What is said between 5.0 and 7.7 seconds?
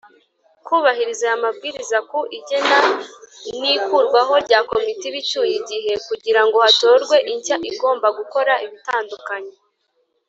iba icyuye igihe kugira ngo hatorwe inshya